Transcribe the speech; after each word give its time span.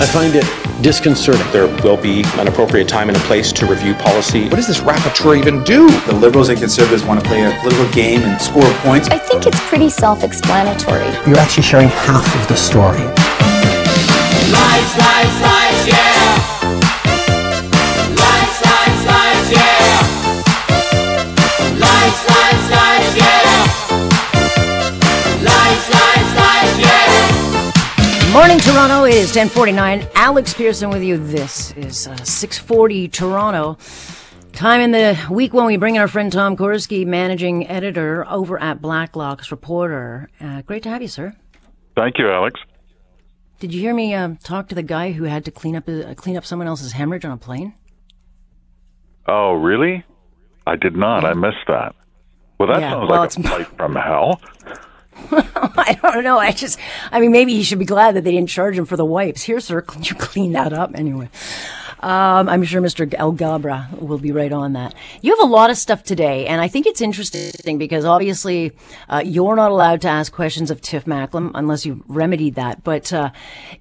I 0.00 0.06
find 0.06 0.34
it 0.34 0.46
disconcerting. 0.82 1.46
There 1.52 1.66
will 1.84 1.98
be 1.98 2.22
an 2.38 2.48
appropriate 2.48 2.88
time 2.88 3.08
and 3.08 3.18
a 3.18 3.20
place 3.20 3.52
to 3.52 3.66
review 3.66 3.92
policy. 3.92 4.44
What 4.44 4.56
does 4.56 4.66
this 4.66 4.80
rapporteur 4.80 5.36
even 5.38 5.62
do? 5.62 5.90
The 6.06 6.14
Liberals 6.14 6.48
and 6.48 6.58
Conservatives 6.58 7.04
want 7.04 7.20
to 7.20 7.28
play 7.28 7.44
a 7.44 7.54
political 7.60 7.86
game 7.92 8.22
and 8.22 8.40
score 8.40 8.64
points. 8.80 9.10
I 9.10 9.18
think 9.18 9.46
it's 9.46 9.60
pretty 9.68 9.90
self 9.90 10.24
explanatory. 10.24 11.04
You're 11.28 11.38
actually 11.38 11.64
sharing 11.64 11.88
half 11.88 12.24
of 12.34 12.48
the 12.48 12.56
story. 12.56 13.04
Lies, 14.48 14.90
lies, 14.96 15.42
lies, 15.42 15.86
yeah. 15.86 16.09
Toronto. 28.62 29.04
It 29.04 29.14
is 29.14 29.34
1049. 29.34 30.06
Alex 30.14 30.54
Pierson 30.54 30.90
with 30.90 31.02
you. 31.02 31.16
This 31.18 31.72
is 31.72 32.06
uh, 32.06 32.16
640 32.16 33.08
Toronto. 33.08 33.78
Time 34.52 34.80
in 34.80 34.90
the 34.90 35.18
week 35.30 35.54
when 35.54 35.66
we 35.66 35.76
bring 35.76 35.94
in 35.94 36.00
our 36.00 36.08
friend 36.08 36.30
Tom 36.32 36.56
Korski, 36.56 37.06
managing 37.06 37.66
editor 37.68 38.26
over 38.28 38.60
at 38.60 38.82
Blacklock's 38.82 39.50
Reporter. 39.50 40.28
Uh, 40.40 40.62
great 40.62 40.82
to 40.82 40.88
have 40.90 41.00
you, 41.02 41.08
sir. 41.08 41.34
Thank 41.96 42.18
you, 42.18 42.30
Alex. 42.30 42.60
Did 43.60 43.72
you 43.72 43.80
hear 43.80 43.94
me 43.94 44.14
um, 44.14 44.36
talk 44.36 44.68
to 44.68 44.74
the 44.74 44.82
guy 44.82 45.12
who 45.12 45.24
had 45.24 45.44
to 45.44 45.50
clean 45.50 45.76
up 45.76 45.88
uh, 45.88 46.14
clean 46.14 46.36
up 46.36 46.44
someone 46.44 46.66
else's 46.68 46.92
hemorrhage 46.92 47.24
on 47.24 47.32
a 47.32 47.36
plane? 47.36 47.74
Oh, 49.26 49.52
really? 49.52 50.04
I 50.66 50.76
did 50.76 50.96
not. 50.96 51.24
I 51.24 51.34
missed 51.34 51.66
that. 51.68 51.94
Well, 52.58 52.68
that 52.68 52.80
Yeah, 52.80 52.90
sounds 52.92 53.10
well, 53.10 53.20
like 53.20 53.30
a 53.36 53.40
it's- 53.40 53.48
flight 53.48 53.76
from 53.76 53.94
hell. 53.94 54.40
I 55.32 55.98
don't 56.02 56.24
know. 56.24 56.38
I 56.38 56.52
just, 56.52 56.78
I 57.10 57.20
mean, 57.20 57.32
maybe 57.32 57.54
he 57.54 57.62
should 57.62 57.78
be 57.78 57.84
glad 57.84 58.16
that 58.16 58.24
they 58.24 58.32
didn't 58.32 58.48
charge 58.48 58.76
him 58.76 58.84
for 58.84 58.96
the 58.96 59.04
wipes. 59.04 59.42
Here, 59.42 59.60
sir, 59.60 59.84
you 60.00 60.14
clean 60.18 60.52
that 60.52 60.72
up 60.72 60.92
anyway? 60.94 61.28
Um, 62.00 62.48
I'm 62.48 62.64
sure 62.64 62.80
Mr. 62.80 63.06
Alghabra 63.06 64.00
will 64.00 64.18
be 64.18 64.32
right 64.32 64.52
on 64.52 64.72
that. 64.72 64.94
You 65.20 65.36
have 65.36 65.46
a 65.46 65.50
lot 65.50 65.68
of 65.68 65.76
stuff 65.76 66.02
today, 66.02 66.46
and 66.46 66.60
I 66.60 66.66
think 66.66 66.86
it's 66.86 67.02
interesting 67.02 67.76
because 67.76 68.06
obviously 68.06 68.72
uh, 69.10 69.22
you're 69.24 69.54
not 69.54 69.70
allowed 69.70 70.00
to 70.02 70.08
ask 70.08 70.32
questions 70.32 70.70
of 70.70 70.80
Tiff 70.80 71.04
Macklem 71.04 71.50
unless 71.54 71.84
you've 71.84 72.00
remedied 72.06 72.54
that. 72.54 72.82
But 72.82 73.12
uh, 73.12 73.30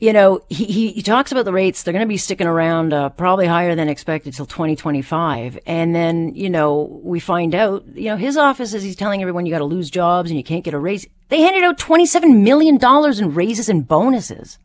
you 0.02 0.12
know, 0.12 0.42
he, 0.50 0.66
he 0.66 0.92
he 0.92 1.02
talks 1.02 1.31
about 1.31 1.45
the 1.45 1.53
rates; 1.53 1.84
they're 1.84 1.94
going 1.94 2.06
to 2.06 2.09
be 2.09 2.17
sticking 2.17 2.47
around 2.47 2.94
uh, 2.94 3.09
probably 3.09 3.47
higher 3.47 3.73
than 3.73 3.88
expected 3.88 4.34
till 4.34 4.45
2025. 4.45 5.58
And 5.66 5.95
then 5.95 6.36
you 6.36 6.50
know 6.50 7.00
we 7.02 7.22
find 7.22 7.56
out, 7.56 7.86
you 7.95 8.09
know, 8.09 8.17
his 8.17 8.36
office 8.36 8.73
is 8.73 8.84
he's 8.84 8.97
telling 8.97 9.22
everyone 9.22 9.45
you 9.45 9.53
got 9.53 9.59
to 9.59 9.66
lose 9.66 9.90
jobs 9.90 10.30
and 10.30 10.38
you 10.38 10.44
can't 10.44 10.66
get 10.66 10.73
a 10.73 10.80
raise. 10.80 11.08
They 11.30 11.42
handed 11.42 11.64
out 11.64 11.78
27 11.78 12.44
million 12.44 12.78
dollars 12.78 13.20
in 13.20 13.34
raises 13.34 13.70
and 13.70 13.88
bonuses. 13.88 14.59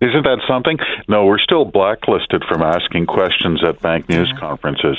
Isn't 0.00 0.24
that 0.24 0.40
something? 0.46 0.78
No, 1.08 1.24
we're 1.24 1.38
still 1.38 1.64
blacklisted 1.64 2.44
from 2.48 2.62
asking 2.62 3.06
questions 3.06 3.62
at 3.66 3.80
bank 3.80 4.08
news 4.08 4.32
conferences. 4.38 4.98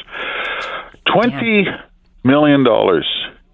Twenty 1.05 1.67
million 2.23 2.63
dollars 2.63 3.07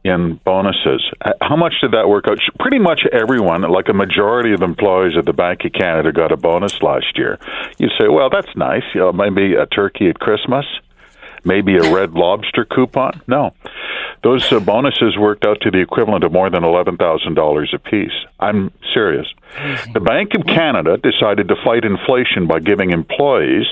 in 0.04 0.40
bonuses. 0.44 1.04
Uh, 1.22 1.32
how 1.42 1.56
much 1.56 1.76
did 1.82 1.92
that 1.92 2.08
work 2.10 2.26
out? 2.28 2.38
Pretty 2.60 2.80
much 2.80 3.02
everyone, 3.12 3.62
like 3.62 3.88
a 3.90 3.94
majority 3.94 4.54
of 4.54 4.62
employees 4.62 5.18
at 5.18 5.26
the 5.26 5.34
Bank 5.34 5.64
of 5.66 5.72
Canada, 5.74 6.12
got 6.12 6.32
a 6.32 6.38
bonus 6.38 6.82
last 6.82 7.18
year. 7.18 7.40
You 7.78 7.88
say, 8.00 8.08
well, 8.10 8.30
that's 8.30 8.54
nice. 8.56 8.84
You 8.94 9.02
know, 9.02 9.12
maybe 9.14 9.56
a 9.56 9.66
turkey 9.66 10.10
at 10.10 10.20
Christmas, 10.20 10.66
maybe 11.46 11.78
a 11.78 11.94
red 11.94 12.12
lobster 12.14 12.66
coupon. 12.66 13.22
No, 13.28 13.54
those 14.22 14.52
uh, 14.52 14.60
bonuses 14.60 15.18
worked 15.18 15.46
out 15.46 15.62
to 15.62 15.72
the 15.72 15.80
equivalent 15.80 16.24
of 16.24 16.32
more 16.32 16.50
than 16.50 16.64
eleven 16.64 16.98
thousand 16.98 17.34
dollars 17.34 17.74
apiece. 17.74 18.12
I'm 18.40 18.72
serious. 18.94 19.28
The 19.94 20.00
Bank 20.00 20.34
of 20.36 20.46
Canada 20.46 20.98
decided 20.98 21.48
to 21.48 21.56
fight 21.64 21.86
inflation 21.86 22.48
by 22.48 22.60
giving 22.60 22.92
employees 22.92 23.66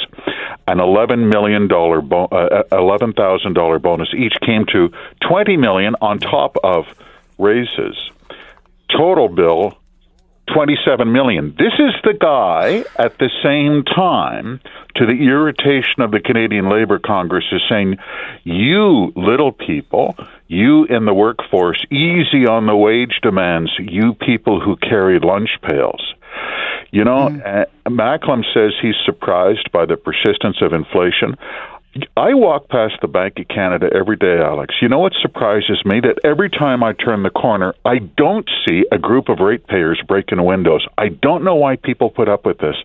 an 0.68 0.80
eleven 0.80 1.30
million 1.30 1.68
dollar 1.68 2.02
bo- 2.02 2.26
uh, 2.26 2.64
eleven 2.72 3.14
thousand 3.14 3.54
dollar 3.54 3.80
bonus. 3.80 4.10
Each 4.16 4.34
came 4.46 4.66
to 4.72 4.90
twenty 5.28 5.58
million 5.58 5.96
on 6.02 6.20
top 6.20 6.56
of 6.64 6.86
raises. 7.38 7.96
Total 8.90 9.28
bill 9.28 9.78
27 10.54 11.12
million. 11.12 11.56
This 11.58 11.74
is 11.80 11.94
the 12.04 12.14
guy 12.14 12.84
at 12.98 13.18
the 13.20 13.30
same 13.44 13.84
time 13.84 14.60
to 14.96 15.06
the 15.06 15.14
irritation 15.14 16.02
of 16.02 16.12
the 16.12 16.20
Canadian 16.20 16.70
Labor 16.70 17.00
Congress 17.00 17.46
is 17.52 17.62
saying, 17.70 17.98
you 18.44 19.14
little 19.16 19.52
people, 19.52 20.16
you 20.48 20.86
in 20.86 21.06
the 21.06 21.14
workforce, 21.14 21.84
easy 21.92 22.46
on 22.48 22.66
the 22.66 22.76
wage 22.76 23.20
demands, 23.22 23.72
you 23.80 24.14
people 24.14 24.60
who 24.60 24.76
carry 24.76 25.20
lunch 25.20 25.50
pails. 25.62 26.14
You 26.92 27.06
know, 27.06 27.28
uh, 27.28 27.66
Macklem 27.90 28.44
says 28.54 28.74
he's 28.82 28.96
surprised 29.06 29.72
by 29.72 29.86
the 29.86 29.96
persistence 29.96 30.58
of 30.62 30.74
inflation. 30.74 31.38
I 32.16 32.34
walk 32.34 32.70
past 32.70 32.94
the 33.02 33.08
Bank 33.08 33.38
of 33.38 33.50
Canada 33.50 33.90
every 33.94 34.16
day, 34.16 34.40
Alex. 34.40 34.76
You 34.82 34.88
know 34.88 35.00
what 35.00 35.12
surprises 35.22 35.82
me? 35.84 36.00
That 36.00 36.20
every 36.24 36.50
time 36.50 36.84
I 36.84 36.94
turn 36.94 37.24
the 37.24 37.30
corner, 37.30 37.74
I 37.84 37.98
don't 37.98 38.50
see 38.66 38.86
a 38.92 38.98
group 38.98 39.28
of 39.28 39.40
ratepayers 39.40 40.02
breaking 40.08 40.42
windows. 40.44 40.86
I 40.98 41.10
don't 41.10 41.44
know 41.44 41.56
why 41.56 41.76
people 41.76 42.10
put 42.10 42.30
up 42.30 42.46
with 42.46 42.60
this, 42.60 42.76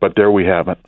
but 0.00 0.14
there 0.16 0.32
we 0.32 0.46
have 0.46 0.66
it. 0.66 0.78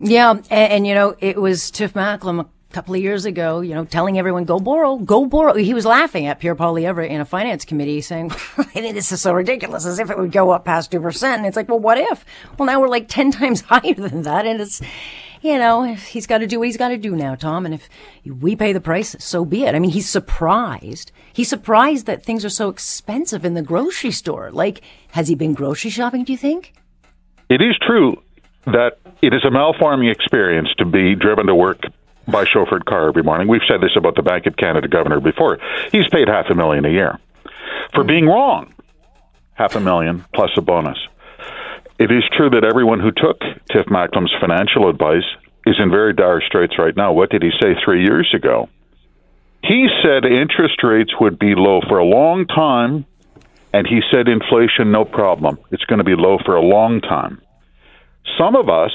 Yeah, 0.00 0.30
and, 0.30 0.44
and 0.50 0.86
you 0.86 0.94
know, 0.94 1.14
it 1.20 1.40
was 1.40 1.70
Tiff 1.70 1.94
Macklem 1.94 2.40
a 2.40 2.48
couple 2.72 2.96
of 2.96 3.00
years 3.00 3.24
ago, 3.24 3.60
you 3.60 3.72
know, 3.72 3.84
telling 3.84 4.18
everyone, 4.18 4.44
go 4.44 4.58
borrow, 4.58 4.96
go 4.96 5.26
borrow. 5.26 5.54
He 5.54 5.74
was 5.74 5.86
laughing 5.86 6.26
at 6.26 6.40
Pierre 6.40 6.56
Poilievre 6.56 7.08
in 7.08 7.20
a 7.20 7.24
finance 7.24 7.64
committee 7.64 8.00
saying, 8.00 8.32
this 8.74 9.12
is 9.12 9.22
so 9.22 9.32
ridiculous, 9.32 9.86
as 9.86 10.00
if 10.00 10.10
it 10.10 10.18
would 10.18 10.32
go 10.32 10.50
up 10.50 10.64
past 10.64 10.90
2%. 10.90 11.22
And 11.22 11.46
it's 11.46 11.56
like, 11.56 11.68
well, 11.68 11.78
what 11.78 11.98
if? 11.98 12.24
Well, 12.58 12.66
now 12.66 12.80
we're 12.80 12.88
like 12.88 13.06
10 13.06 13.30
times 13.30 13.60
higher 13.60 13.94
than 13.94 14.22
that. 14.22 14.44
And 14.44 14.60
it's, 14.60 14.82
you 15.44 15.58
know, 15.58 15.82
he's 15.82 16.26
got 16.26 16.38
to 16.38 16.46
do 16.46 16.58
what 16.58 16.68
he's 16.68 16.78
got 16.78 16.88
to 16.88 16.96
do 16.96 17.14
now, 17.14 17.34
Tom. 17.34 17.66
And 17.66 17.74
if 17.74 17.86
we 18.24 18.56
pay 18.56 18.72
the 18.72 18.80
price, 18.80 19.14
so 19.18 19.44
be 19.44 19.64
it. 19.64 19.74
I 19.74 19.78
mean, 19.78 19.90
he's 19.90 20.08
surprised. 20.08 21.12
He's 21.34 21.50
surprised 21.50 22.06
that 22.06 22.24
things 22.24 22.46
are 22.46 22.50
so 22.50 22.70
expensive 22.70 23.44
in 23.44 23.52
the 23.52 23.60
grocery 23.60 24.10
store. 24.10 24.50
Like, 24.50 24.80
has 25.08 25.28
he 25.28 25.34
been 25.34 25.52
grocery 25.52 25.90
shopping, 25.90 26.24
do 26.24 26.32
you 26.32 26.38
think? 26.38 26.72
It 27.50 27.60
is 27.60 27.76
true 27.86 28.22
that 28.64 28.96
it 29.20 29.34
is 29.34 29.44
a 29.44 29.50
malforming 29.50 30.10
experience 30.10 30.70
to 30.78 30.86
be 30.86 31.14
driven 31.14 31.46
to 31.48 31.54
work 31.54 31.82
by 32.26 32.46
chauffeured 32.46 32.86
car 32.86 33.08
every 33.08 33.22
morning. 33.22 33.46
We've 33.46 33.60
said 33.68 33.82
this 33.82 33.96
about 33.96 34.14
the 34.14 34.22
Bank 34.22 34.46
of 34.46 34.56
Canada 34.56 34.88
governor 34.88 35.20
before. 35.20 35.58
He's 35.92 36.08
paid 36.08 36.26
half 36.26 36.46
a 36.48 36.54
million 36.54 36.86
a 36.86 36.90
year 36.90 37.18
for 37.94 38.02
mm. 38.02 38.08
being 38.08 38.26
wrong. 38.26 38.72
Half 39.52 39.76
a 39.76 39.80
million 39.80 40.24
plus 40.32 40.52
a 40.56 40.62
bonus. 40.62 40.96
It 41.98 42.10
is 42.10 42.24
true 42.36 42.50
that 42.50 42.64
everyone 42.64 43.00
who 43.00 43.12
took 43.12 43.40
Tiff 43.70 43.86
Macklem's 43.86 44.34
financial 44.40 44.90
advice 44.90 45.26
is 45.66 45.76
in 45.78 45.90
very 45.90 46.12
dire 46.12 46.40
straits 46.40 46.74
right 46.78 46.96
now. 46.96 47.12
What 47.12 47.30
did 47.30 47.42
he 47.42 47.50
say 47.60 47.74
three 47.84 48.02
years 48.02 48.32
ago? 48.34 48.68
He 49.62 49.86
said 50.02 50.24
interest 50.24 50.82
rates 50.82 51.12
would 51.20 51.38
be 51.38 51.54
low 51.54 51.80
for 51.88 51.98
a 51.98 52.04
long 52.04 52.46
time, 52.46 53.06
and 53.72 53.86
he 53.86 54.00
said 54.12 54.28
inflation, 54.28 54.92
no 54.92 55.04
problem. 55.04 55.58
It's 55.70 55.84
going 55.84 55.98
to 55.98 56.04
be 56.04 56.16
low 56.16 56.38
for 56.44 56.56
a 56.56 56.60
long 56.60 57.00
time. 57.00 57.40
Some 58.38 58.56
of 58.56 58.68
us 58.68 58.92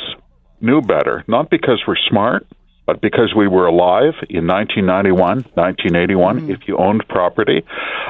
knew 0.61 0.81
better, 0.81 1.23
not 1.27 1.49
because 1.49 1.81
we're 1.87 1.95
smart, 2.09 2.45
but 2.85 3.01
because 3.01 3.33
we 3.35 3.47
were 3.47 3.67
alive 3.67 4.13
in 4.29 4.45
1991, 4.45 5.45
1981, 5.53 6.41
mm. 6.41 6.49
if 6.49 6.67
you 6.67 6.77
owned 6.77 7.07
property. 7.07 7.63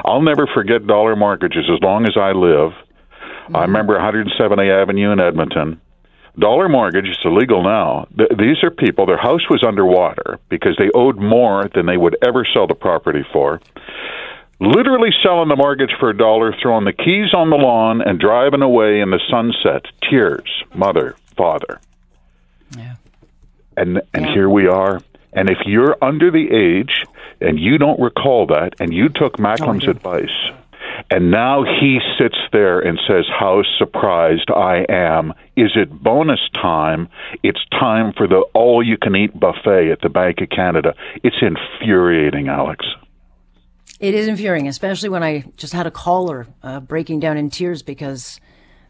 I'll 0.03 0.21
never 0.21 0.47
forget 0.47 0.87
dollar 0.87 1.15
mortgages 1.15 1.69
as 1.71 1.81
long 1.81 2.05
as 2.05 2.17
I 2.17 2.31
live. 2.31 2.71
I 3.53 3.61
remember 3.61 3.93
170 3.93 4.69
Avenue 4.69 5.11
in 5.11 5.19
Edmonton. 5.19 5.81
Dollar 6.37 6.69
mortgage 6.69 7.07
is 7.07 7.17
illegal 7.25 7.63
now. 7.63 8.07
Th- 8.17 8.29
these 8.37 8.63
are 8.63 8.71
people, 8.71 9.05
their 9.05 9.17
house 9.17 9.49
was 9.49 9.63
underwater 9.63 10.39
because 10.49 10.75
they 10.77 10.89
owed 10.93 11.17
more 11.17 11.69
than 11.73 11.85
they 11.85 11.97
would 11.97 12.15
ever 12.21 12.45
sell 12.45 12.67
the 12.67 12.75
property 12.75 13.25
for. 13.33 13.59
Literally 14.61 15.09
selling 15.23 15.49
the 15.49 15.55
mortgage 15.55 15.91
for 15.99 16.09
a 16.09 16.17
dollar, 16.17 16.53
throwing 16.61 16.85
the 16.85 16.93
keys 16.93 17.33
on 17.33 17.49
the 17.49 17.55
lawn, 17.55 18.01
and 18.01 18.19
driving 18.19 18.61
away 18.61 18.99
in 18.99 19.09
the 19.09 19.19
sunset. 19.29 19.85
Tears, 20.09 20.63
mother, 20.73 21.15
father. 21.35 21.79
Yeah. 22.77 22.95
And 23.77 24.01
and 24.13 24.25
here 24.25 24.49
we 24.49 24.67
are. 24.67 25.01
And 25.31 25.49
if 25.49 25.59
you're 25.65 25.95
under 26.01 26.31
the 26.31 26.51
age 26.51 27.05
and 27.39 27.59
you 27.59 27.77
don't 27.77 27.99
recall 27.99 28.47
that, 28.47 28.73
and 28.79 28.93
you 28.93 29.09
took 29.09 29.37
Macklem's 29.37 29.85
do. 29.85 29.91
advice, 29.91 30.48
And 31.11 31.31
now 31.31 31.63
he 31.63 31.99
sits 32.19 32.37
there 32.51 32.79
and 32.79 32.99
says, 33.07 33.25
How 33.27 33.63
surprised 33.77 34.51
I 34.51 34.85
am. 34.89 35.33
Is 35.55 35.71
it 35.75 35.91
bonus 35.91 36.39
time? 36.53 37.09
It's 37.41 37.59
time 37.71 38.13
for 38.15 38.27
the 38.27 38.43
all 38.53 38.85
you 38.85 38.97
can 38.97 39.15
eat 39.15 39.37
buffet 39.37 39.91
at 39.91 40.01
the 40.01 40.09
Bank 40.09 40.39
of 40.41 40.49
Canada. 40.49 40.93
It's 41.23 41.37
infuriating, 41.41 42.47
Alex. 42.47 42.85
It 43.99 44.13
is 44.13 44.27
infuriating, 44.27 44.67
especially 44.67 45.09
when 45.09 45.23
I 45.23 45.45
just 45.57 45.73
had 45.73 45.87
a 45.87 45.91
caller 45.91 46.47
uh, 46.63 46.79
breaking 46.79 47.19
down 47.19 47.37
in 47.37 47.49
tears 47.49 47.81
because 47.81 48.39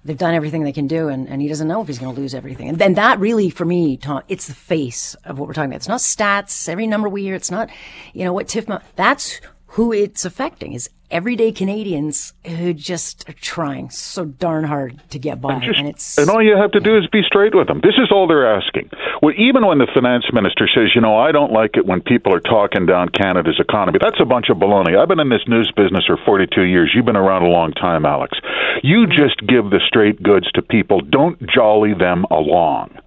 they've 0.04 0.18
done 0.18 0.34
everything 0.34 0.64
they 0.64 0.72
can 0.72 0.88
do 0.88 1.08
and, 1.08 1.28
and 1.28 1.42
he 1.42 1.48
doesn't 1.48 1.68
know 1.68 1.82
if 1.82 1.88
he's 1.88 2.00
going 2.00 2.14
to 2.14 2.20
lose 2.20 2.34
everything. 2.34 2.70
And 2.70 2.78
then 2.78 2.94
that 2.94 3.20
really, 3.20 3.50
for 3.50 3.66
me, 3.66 3.98
Tom, 3.98 4.24
it's 4.28 4.48
the 4.48 4.54
face 4.54 5.16
of 5.26 5.40
what 5.40 5.48
we're 5.48 5.54
talking 5.54 5.72
about. 5.72 5.78
It's 5.78 5.88
not 5.88 6.00
stats, 6.00 6.70
every 6.70 6.86
number 6.86 7.10
we 7.10 7.24
hear. 7.24 7.36
It's 7.36 7.52
not, 7.52 7.70
you 8.14 8.24
know, 8.24 8.34
what 8.34 8.48
Tiff, 8.48 8.68
that's 8.96 9.42
who 9.68 9.94
it's 9.94 10.26
affecting 10.26 10.74
is 10.74 10.90
everyday 11.12 11.52
Canadians 11.52 12.34
who 12.46 12.74
just 12.74 13.28
are 13.30 13.34
trying 13.34 13.90
so 13.90 14.26
darn 14.26 14.64
hard 14.64 15.02
to 15.10 15.20
get 15.20 15.42
by. 15.42 15.54
And, 15.54 15.64
just, 15.64 15.80
and 15.80 15.88
it's 15.88 16.18
and 16.18 16.30
all 16.30 16.44
you 16.44 16.56
have 16.56 16.72
to 16.72 16.80
do 16.80 16.98
is 16.98 17.08
be 17.08 17.22
straight 17.26 17.56
with 17.56 17.68
them. 17.68 17.82
This 17.82 17.96
is 17.98 18.12
all 18.12 18.28
they're 18.28 18.56
asking. 18.56 18.90
Well, 19.22 19.34
even 19.38 19.66
when 19.66 19.80
the 19.80 19.88
finance 19.94 20.26
minister 20.34 20.68
says, 20.74 20.92
you 20.96 21.02
know, 21.02 21.18
I 21.18 21.32
don't 21.32 21.52
like 21.52 21.78
it 21.78 21.86
when 21.86 22.02
people 22.02 22.34
are 22.34 22.40
talking 22.40 22.86
down 22.86 23.10
Canada's 23.10 23.60
economy, 23.60 24.00
that's 24.02 24.20
a 24.22 24.26
bunch 24.26 24.50
of 24.50 24.58
baloney. 24.58 24.98
I've 24.98 25.08
been 25.08 25.20
in 25.20 25.30
this 25.30 25.48
news 25.48 25.72
business 25.76 26.06
for 26.06 26.18
42 26.26 26.64
years. 26.64 26.92
You've 26.94 27.06
been 27.06 27.18
around 27.18 27.44
a 27.44 27.50
long 27.50 27.72
time, 27.74 28.06
Alex. 28.06 28.38
You 28.84 29.08
just 29.08 29.40
give 29.48 29.70
the 29.70 29.82
straight 29.88 30.22
goods 30.22 30.52
to 30.54 30.62
people. 30.62 31.02
Don't 31.02 31.40
jolly 31.50 31.94
them 31.94 32.26
along. 32.32 32.98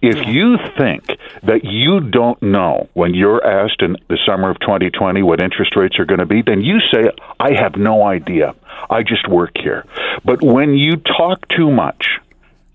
If 0.00 0.26
you 0.26 0.56
think 0.78 1.06
that 1.42 1.64
you 1.64 2.00
don't 2.00 2.42
know 2.42 2.88
when 2.94 3.14
you're 3.14 3.44
asked 3.44 3.82
in 3.82 3.96
the 4.08 4.18
summer 4.26 4.50
of 4.50 4.58
2020 4.60 5.22
what 5.22 5.42
interest 5.42 5.76
rates 5.76 5.98
are 5.98 6.04
going 6.04 6.20
to 6.20 6.26
be, 6.26 6.42
then 6.42 6.62
you 6.62 6.78
say, 6.92 7.10
I 7.38 7.52
have 7.54 7.76
no 7.76 8.04
idea. 8.04 8.54
I 8.90 9.02
just 9.02 9.28
work 9.28 9.52
here. 9.54 9.84
But 10.24 10.42
when 10.42 10.74
you 10.74 10.96
talk 10.96 11.46
too 11.48 11.70
much, 11.70 12.06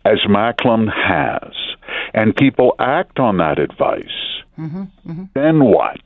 as 0.05 0.19
Macklem 0.29 0.87
has, 0.87 1.53
and 2.13 2.35
people 2.35 2.75
act 2.79 3.19
on 3.19 3.37
that 3.37 3.59
advice, 3.59 4.05
mm-hmm, 4.57 4.83
mm-hmm. 5.05 5.23
then 5.33 5.63
what? 5.63 5.99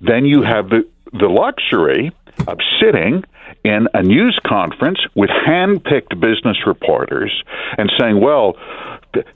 Then 0.00 0.24
you 0.24 0.42
have 0.42 0.70
the, 0.70 0.88
the 1.12 1.28
luxury 1.28 2.12
of 2.46 2.58
sitting 2.80 3.24
in 3.64 3.88
a 3.94 4.02
news 4.02 4.38
conference 4.46 5.00
with 5.14 5.30
hand-picked 5.30 6.18
business 6.20 6.66
reporters 6.66 7.42
and 7.76 7.90
saying, 7.98 8.20
"Well, 8.20 8.56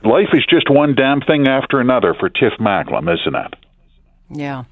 life 0.03 0.29
is 0.33 0.45
just 0.49 0.69
one 0.69 0.95
damn 0.95 1.21
thing 1.21 1.47
after 1.47 1.79
another 1.79 2.13
for 2.13 2.29
Tiff 2.29 2.53
Macklem, 2.59 3.07
isn't 3.07 3.35
it?" 3.35 3.55
Yeah, 4.29 4.63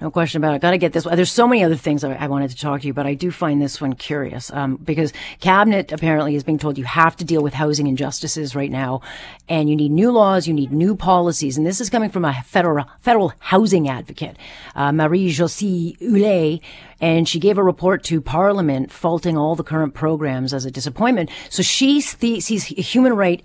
no 0.00 0.10
question 0.10 0.40
about 0.40 0.54
it. 0.54 0.62
Got 0.62 0.72
to 0.72 0.78
get 0.78 0.92
this. 0.92 1.04
There's 1.04 1.32
so 1.32 1.48
many 1.48 1.64
other 1.64 1.74
things 1.76 2.04
I 2.04 2.28
wanted 2.28 2.50
to 2.50 2.56
talk 2.56 2.82
to 2.82 2.86
you, 2.86 2.94
but 2.94 3.06
I 3.06 3.14
do 3.14 3.32
find 3.32 3.60
this 3.60 3.80
one 3.80 3.94
curious 3.94 4.52
um, 4.52 4.76
because 4.76 5.12
cabinet 5.40 5.90
apparently 5.90 6.36
is 6.36 6.44
being 6.44 6.58
told 6.58 6.78
you 6.78 6.84
have 6.84 7.16
to 7.16 7.24
deal 7.24 7.42
with 7.42 7.52
housing 7.52 7.88
injustices 7.88 8.54
right 8.54 8.70
now, 8.70 9.00
and 9.48 9.68
you 9.68 9.74
need 9.74 9.90
new 9.90 10.12
laws, 10.12 10.46
you 10.46 10.54
need 10.54 10.72
new 10.72 10.94
policies, 10.94 11.56
and 11.56 11.66
this 11.66 11.80
is 11.80 11.90
coming 11.90 12.10
from 12.10 12.24
a 12.24 12.34
federal 12.44 12.84
federal 13.00 13.32
housing 13.40 13.88
advocate, 13.88 14.36
uh, 14.76 14.92
Marie-Josée 14.92 15.98
Houle, 15.98 16.60
and 17.00 17.28
she 17.28 17.40
gave 17.40 17.58
a 17.58 17.64
report 17.64 18.04
to 18.04 18.20
Parliament 18.20 18.92
faulting 18.92 19.36
all 19.36 19.56
the 19.56 19.64
current 19.64 19.94
programs 19.94 20.54
as 20.54 20.64
a 20.64 20.70
disappointment. 20.70 21.30
So 21.50 21.62
she 21.62 22.00
sees 22.00 22.64
human 22.64 23.14
right 23.14 23.44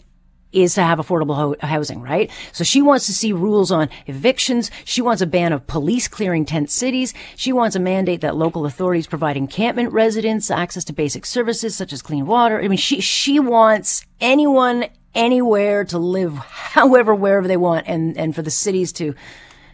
is 0.52 0.76
to 0.76 0.82
have 0.82 1.00
affordable 1.00 1.36
ho- 1.36 1.56
housing, 1.60 2.02
right? 2.02 2.32
So 2.52 2.64
she 2.64 2.82
wants 2.82 3.06
to 3.08 3.14
see 3.14 3.34
rules 3.34 3.72
on 3.72 3.90
evictions. 4.06 4.72
She 4.86 5.02
wants 5.02 5.22
a 5.22 5.28
ban 5.28 5.54
of 5.54 5.68
police 5.68 6.08
clearing 6.08 6.46
tent 6.46 6.70
cities. 6.70 7.14
She 7.36 7.52
wants 7.52 7.76
a 7.76 7.80
mandate 7.80 8.22
that 8.22 8.36
local 8.36 8.66
authorities 8.66 9.08
provide 9.08 9.38
encampment 9.38 9.92
residents 9.92 10.50
access 10.50 10.84
to 10.86 10.94
basic 10.94 11.26
services 11.26 11.76
such 11.76 11.94
as 11.94 12.02
clean 12.02 12.26
water. 12.26 12.62
I 12.62 12.68
mean, 12.68 12.78
she, 12.78 13.02
she 13.02 13.40
wants 13.40 14.06
anyone, 14.22 14.86
anywhere 15.14 15.84
to 15.86 15.98
live 15.98 16.36
however, 16.36 17.14
wherever 17.14 17.48
they 17.48 17.58
want 17.58 17.88
and, 17.88 18.18
and 18.18 18.36
for 18.36 18.42
the 18.42 18.52
cities 18.52 18.92
to 18.94 19.16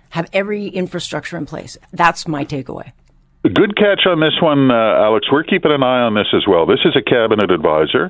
have 0.10 0.30
every 0.34 0.68
infrastructure 0.68 1.38
in 1.38 1.46
place. 1.46 1.78
That's 1.92 2.28
my 2.28 2.46
takeaway. 2.46 2.92
Good 3.44 3.76
catch 3.76 4.06
on 4.06 4.22
this 4.22 4.40
one, 4.42 4.72
uh, 4.72 5.04
Alex. 5.04 5.28
We're 5.30 5.44
keeping 5.44 5.74
an 5.74 5.84
eye 5.84 6.00
on 6.00 6.14
this 6.14 6.28
as 6.34 6.48
well. 6.48 6.66
This 6.66 6.80
is 6.86 6.96
a 6.96 7.02
cabinet 7.02 7.52
advisor, 7.52 8.10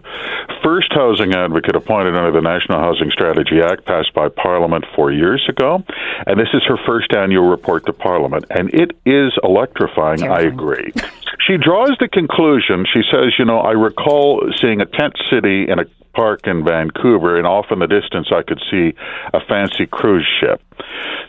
first 0.64 0.94
housing 0.94 1.34
advocate 1.34 1.76
appointed 1.76 2.16
under 2.16 2.32
the 2.32 2.42
National 2.42 2.78
Housing 2.78 3.10
Strategy 3.10 3.60
Act 3.60 3.84
passed 3.84 4.14
by 4.14 4.30
Parliament 4.30 4.86
four 4.96 5.12
years 5.12 5.44
ago. 5.50 5.84
And 6.28 6.40
this 6.40 6.50
is 6.54 6.62
her 6.68 6.78
first 6.86 7.14
annual 7.14 7.50
report 7.50 7.88
to 7.88 7.94
Parliament. 7.94 8.46
And 8.52 8.72
it 8.76 8.92
is 9.08 9.34
electrifying, 9.44 10.20
Terrifying. 10.20 10.48
I 10.48 10.54
agree. 10.54 10.94
She 11.48 11.58
draws 11.58 11.92
the 12.00 12.08
conclusion, 12.08 12.86
she 12.94 13.02
says, 13.12 13.34
you 13.38 13.44
know, 13.44 13.60
I 13.60 13.72
recall 13.72 14.42
seeing 14.62 14.80
a 14.80 14.86
tent 14.86 15.14
city 15.30 15.68
in 15.68 15.80
a 15.80 15.86
park 16.14 16.42
in 16.46 16.64
Vancouver, 16.64 17.38
and 17.38 17.46
off 17.46 17.66
in 17.72 17.80
the 17.80 17.88
distance 17.88 18.28
I 18.32 18.44
could 18.44 18.62
see 18.72 18.94
a 19.34 19.40
fancy 19.50 19.88
cruise 19.88 20.28
ship. 20.40 20.62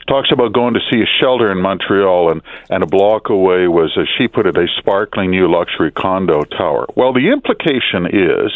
Talks 0.06 0.30
about 0.30 0.52
going 0.52 0.74
to 0.74 0.80
see 0.92 1.00
a 1.00 1.06
shelter 1.20 1.50
in 1.50 1.60
Montreal, 1.60 2.30
and, 2.30 2.42
and 2.70 2.82
a 2.84 2.86
block 2.86 3.30
away 3.30 3.66
was, 3.66 3.96
as 3.98 4.06
she 4.16 4.28
put 4.28 4.46
it, 4.46 4.56
a 4.56 4.66
sparkling 4.78 5.30
new 5.30 5.50
luxury 5.50 5.90
condo 5.90 6.42
tower. 6.42 6.86
Well, 6.94 7.12
the 7.12 7.32
implication 7.32 8.06
is 8.06 8.52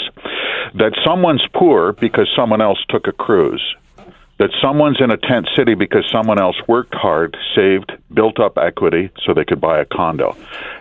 that 0.74 0.92
someone's 1.04 1.44
poor 1.54 1.92
because 1.94 2.28
someone 2.36 2.60
else 2.60 2.78
took 2.88 3.06
a 3.08 3.12
cruise 3.12 3.64
that 4.38 4.50
someone's 4.62 5.00
in 5.00 5.10
a 5.10 5.16
tent 5.16 5.48
city 5.56 5.74
because 5.74 6.08
someone 6.10 6.40
else 6.40 6.56
worked 6.68 6.94
hard, 6.94 7.36
saved, 7.54 7.92
built 8.12 8.38
up 8.38 8.56
equity 8.56 9.10
so 9.24 9.34
they 9.34 9.44
could 9.44 9.60
buy 9.60 9.80
a 9.80 9.84
condo. 9.84 10.36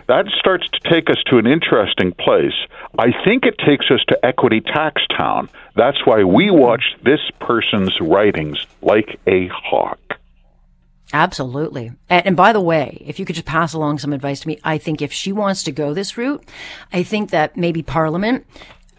That 0.06 0.26
starts 0.38 0.68
to 0.70 0.88
take 0.88 1.10
us 1.10 1.18
to 1.26 1.38
an 1.38 1.46
interesting 1.46 2.12
place. 2.12 2.54
I 2.98 3.08
think 3.24 3.44
it 3.44 3.58
takes 3.58 3.90
us 3.90 4.00
to 4.08 4.24
Equity 4.24 4.60
Tax 4.60 5.02
Town. 5.16 5.48
That's 5.74 6.06
why 6.06 6.24
we 6.24 6.50
watch 6.50 6.96
this 7.04 7.20
person's 7.40 8.00
writings 8.00 8.58
like 8.80 9.18
a 9.26 9.48
hawk. 9.48 9.98
Absolutely. 11.12 11.92
And, 12.10 12.36
by 12.36 12.52
the 12.52 12.60
way, 12.60 13.02
if 13.04 13.18
you 13.18 13.24
could 13.24 13.34
just 13.34 13.46
pass 13.46 13.72
along 13.72 13.98
some 13.98 14.12
advice 14.12 14.40
to 14.40 14.48
me, 14.48 14.58
I 14.62 14.76
think 14.78 15.00
if 15.00 15.12
she 15.12 15.32
wants 15.32 15.62
to 15.64 15.72
go 15.72 15.94
this 15.94 16.18
route, 16.18 16.44
I 16.92 17.02
think 17.02 17.30
that 17.30 17.56
maybe 17.56 17.82
Parliament, 17.82 18.46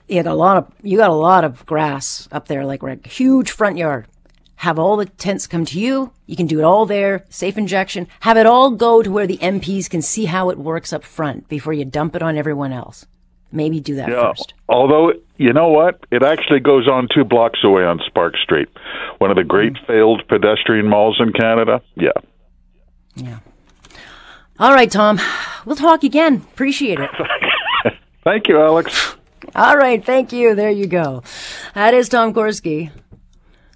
you 0.07 0.23
got 0.23 0.31
a 0.31 0.33
lot 0.33 0.57
of 0.57 0.71
you 0.81 0.97
got 0.97 1.11
a 1.11 1.13
lot 1.13 1.43
of 1.43 1.63
grass 1.67 2.27
up 2.31 2.47
there, 2.47 2.65
like 2.65 2.81
a 2.81 2.97
huge 3.07 3.51
front 3.51 3.77
yard 3.77 4.07
have 4.59 4.77
all 4.77 4.97
the 4.97 5.05
tents 5.05 5.47
come 5.47 5.63
to 5.63 5.79
you. 5.79 6.11
You 6.25 6.35
can 6.35 6.45
do 6.45 6.59
it 6.59 6.63
all 6.63 6.85
there, 6.85 7.23
safe 7.29 7.57
injection. 7.57 8.09
Have 8.19 8.35
it 8.35 8.45
all 8.45 8.71
go 8.71 9.01
to 9.01 9.09
where 9.09 9.25
the 9.25 9.37
MPs 9.37 9.89
can 9.89 10.01
see 10.01 10.25
how 10.25 10.49
it 10.49 10.57
works 10.57 10.91
up 10.91 11.05
front 11.05 11.47
before 11.47 11.71
you 11.71 11.85
dump 11.85 12.13
it 12.13 12.21
on 12.21 12.37
everyone 12.37 12.73
else. 12.73 13.05
Maybe 13.53 13.79
do 13.79 13.95
that 13.95 14.09
yeah, 14.09 14.33
first. 14.33 14.53
Although, 14.67 15.13
you 15.37 15.53
know 15.53 15.69
what? 15.69 16.05
It 16.11 16.23
actually 16.23 16.59
goes 16.59 16.89
on 16.89 17.07
two 17.13 17.23
blocks 17.23 17.59
away 17.63 17.85
on 17.85 18.01
Sparks 18.05 18.41
Street, 18.41 18.67
one 19.19 19.31
of 19.31 19.37
the 19.37 19.45
great 19.45 19.73
mm. 19.73 19.87
failed 19.87 20.27
pedestrian 20.27 20.89
malls 20.89 21.21
in 21.21 21.31
Canada. 21.31 21.81
Yeah. 21.95 22.11
Yeah. 23.15 23.39
All 24.59 24.73
right, 24.73 24.91
Tom. 24.91 25.21
We'll 25.65 25.77
talk 25.77 26.03
again. 26.03 26.45
Appreciate 26.51 26.99
it. 26.99 27.09
thank 28.25 28.49
you, 28.49 28.59
Alex. 28.59 29.15
All 29.55 29.77
right. 29.77 30.05
Thank 30.05 30.33
you. 30.33 30.53
There 30.53 30.69
you 30.69 30.85
go. 30.85 31.23
That 31.75 31.93
is 31.93 32.09
Tom 32.09 32.33
Korski 32.33 32.91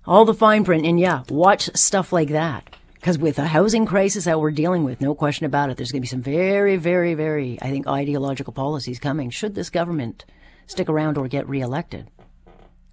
all 0.06 0.26
the 0.26 0.34
fine 0.34 0.64
print. 0.64 0.86
And 0.86 1.00
yeah, 1.00 1.24
watch 1.30 1.70
stuff 1.76 2.12
like 2.12 2.30
that. 2.30 2.76
Because 2.96 3.18
with 3.18 3.36
the 3.36 3.48
housing 3.48 3.86
crisis 3.86 4.24
that 4.26 4.40
we're 4.40 4.52
dealing 4.52 4.86
with, 4.86 5.02
no 5.02 5.14
question 5.14 5.46
about 5.46 5.70
it, 5.70 5.76
there's 5.76 5.92
going 5.92 6.00
to 6.00 6.06
be 6.06 6.08
some 6.08 6.22
very, 6.22 6.78
very, 6.78 7.16
very, 7.16 7.58
I 7.62 7.70
think, 7.70 7.86
ideological 7.86 8.54
policies 8.54 8.98
coming 8.98 9.30
should 9.30 9.56
this 9.56 9.70
government 9.70 10.24
stick 10.68 10.88
around 10.88 11.18
or 11.18 11.28
get 11.28 11.48
reelected. 11.50 12.10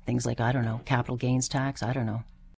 Things 0.06 0.26
like, 0.26 0.40
I 0.40 0.50
don't 0.50 0.64
know, 0.64 0.80
capital 0.84 1.16
gains 1.16 1.48
tax, 1.48 1.80
I 1.82 1.92
don't 1.92 2.06
know. 2.06 2.24